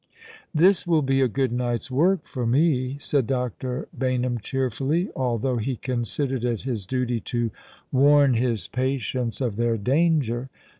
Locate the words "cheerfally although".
4.39-5.57